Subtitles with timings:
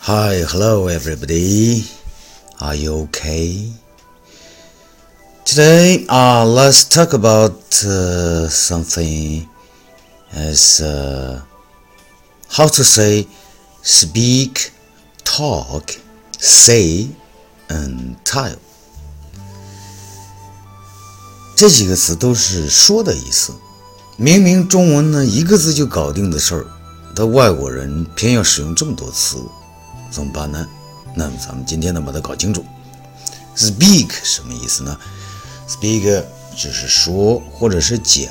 [0.00, 1.84] Hi, hello everybody.
[2.60, 3.70] Are you okay?
[5.44, 9.48] Today, uh, let's talk about uh, something
[10.32, 11.42] as uh,
[12.48, 13.26] how to say
[13.82, 14.70] speak,
[15.24, 15.92] talk,
[16.38, 17.08] say,
[17.68, 18.56] and tell.
[21.54, 23.52] 这几个词都是说的意思。
[24.16, 26.66] 明明中文呢一个字就搞定的事儿，
[27.14, 29.36] 但外国人偏要使用这么多词，
[30.09, 30.67] 怎么办呢？
[31.15, 32.63] 那么咱们今天呢把它搞清楚。
[33.55, 34.97] Speak 什么意思呢
[35.67, 36.23] ？Speak
[36.55, 38.27] 就是说或者是讲，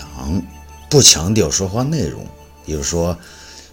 [0.91, 2.27] 不强调说话内容。
[2.67, 3.17] 比如说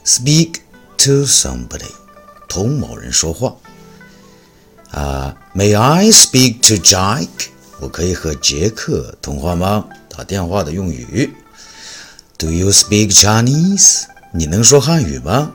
[0.05, 0.55] ，speak
[0.97, 1.91] to somebody，
[2.47, 3.55] 同某人说话。
[4.91, 7.27] 啊，May I speak to Jack？
[7.79, 9.85] 我可以和杰克通话吗？
[10.09, 11.33] 打电话的用语。
[12.37, 14.03] Do you speak Chinese？
[14.33, 15.51] 你能说汉语吗？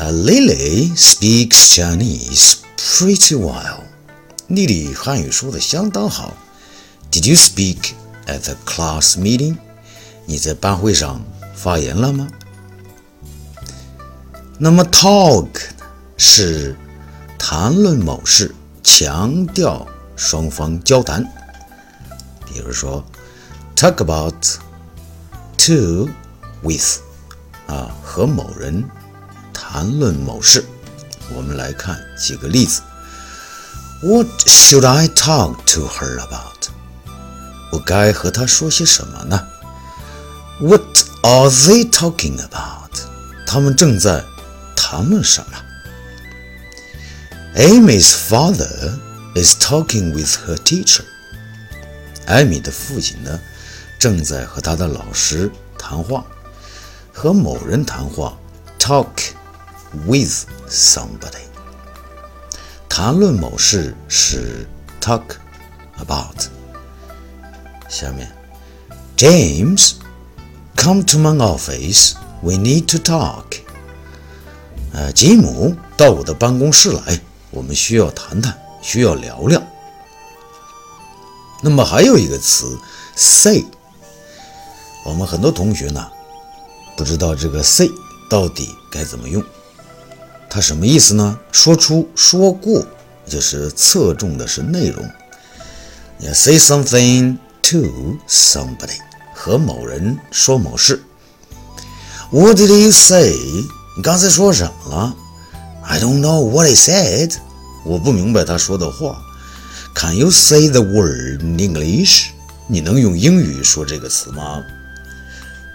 [0.00, 3.82] 啊，Lily speaks Chinese pretty well。
[4.46, 6.34] 丽丽汉语说的相当好。
[7.12, 7.92] Did you speak
[8.26, 9.58] at the class meeting？
[10.24, 11.22] 你在班会上
[11.54, 12.26] 发言了吗？
[14.58, 15.48] 那么 talk
[16.16, 16.74] 是
[17.38, 21.22] 谈论某事，强调双方交谈。
[22.46, 23.04] 比如说
[23.76, 24.34] ，talk about。
[25.66, 26.08] To
[26.62, 27.00] with
[27.66, 28.82] 啊，和某人
[29.59, 30.63] 谈论某事。
[31.33, 32.81] 我们来看几个例子。
[34.01, 36.69] What should I talk to her about？
[37.71, 39.47] 我该和她说些什么呢？
[40.59, 40.83] What
[41.23, 42.91] are they talking about？
[43.47, 44.23] 他们正在
[44.75, 45.57] 谈论什么？
[47.55, 48.99] Amy's father
[49.35, 51.03] is talking with her teacher。
[52.27, 53.39] 艾米的父亲呢？
[53.97, 56.25] 正在和他的老师谈话，
[57.13, 58.37] 和某人谈话，
[58.77, 59.07] talk
[60.06, 61.44] With somebody。
[62.88, 64.68] 谈论某事是
[65.00, 65.22] talk
[65.98, 66.48] about。
[67.88, 68.30] 下面
[69.16, 73.44] ，James，come to my office，we need to talk。
[74.92, 79.62] 呃，吉姆，到我的办公室来，我们需要谈谈，需要聊聊。
[81.62, 82.78] 那么还有一个词
[83.14, 83.64] ，say。
[85.04, 86.10] 我们很多同学呢，
[86.96, 87.88] 不知道这个 say
[88.28, 89.42] 到底该怎么用，
[90.49, 91.37] 它什么意思呢？
[91.51, 92.85] 说出、说过，
[93.27, 95.03] 就是侧重的是内容。
[96.17, 98.97] 你 say something to somebody，
[99.33, 101.03] 和某人说某事。
[102.31, 103.33] What did you say？
[103.97, 105.15] 你刚才说什么了？
[105.83, 107.33] I don't know what he said。
[107.85, 109.21] 我不明白他说的话。
[109.93, 112.27] Can you say the word in English？
[112.67, 114.63] 你能用英语说这个词吗？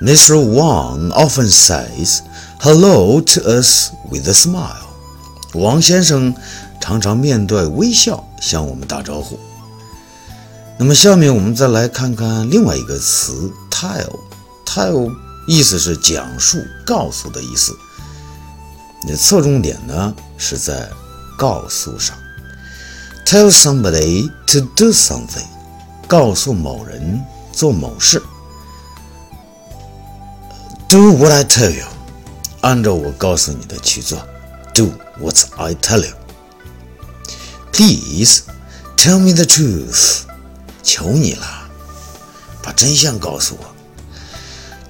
[0.03, 0.35] Mr.
[0.35, 2.21] Wang often says
[2.66, 4.88] hello to us with a smile.
[5.54, 6.34] 王先生
[6.82, 9.38] 常常面带微笑向我们打招呼。
[10.80, 14.10] 那么下面我们再来看看另外一个词 tell。
[14.66, 15.16] tell
[15.48, 17.72] 意思是讲述、告诉的意思。
[19.04, 20.90] 你的侧重点呢是在
[21.38, 22.18] 告诉上。
[23.28, 25.46] Tell somebody to do something，
[26.08, 28.20] 告诉某人做某事。
[30.90, 31.86] Do what I tell you，
[32.66, 34.18] 按照我告诉你的去做。
[34.74, 36.16] Do what I tell you。
[37.72, 38.42] Please
[38.98, 40.22] tell me the truth，
[40.82, 41.46] 求你了，
[42.64, 43.66] 把真相告诉我。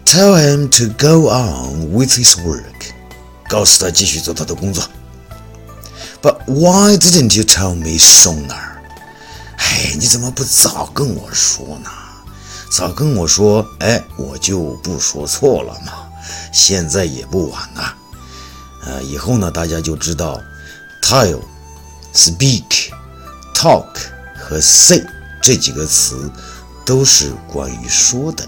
[0.05, 2.93] Tell him to go on with his work，
[3.49, 4.85] 告诉他继续做他的工作。
[6.21, 8.55] But why didn't you tell me sooner？
[9.57, 11.89] 哎，你怎么不早跟我说呢？
[12.71, 15.91] 早跟我说，哎，我就不说错了嘛。
[16.51, 17.93] 现在也不晚呐。
[18.85, 20.41] 呃，以后呢，大家就知道
[21.01, 21.39] ，tell、
[22.13, 22.91] speak、
[23.53, 23.87] talk
[24.37, 25.03] 和 say
[25.41, 26.29] 这几个词
[26.85, 28.47] 都是关于说的。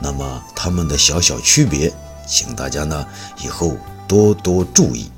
[0.00, 1.92] 那么它们的小小区别，
[2.26, 3.04] 请大家呢
[3.42, 3.76] 以后
[4.06, 5.10] 多多注意。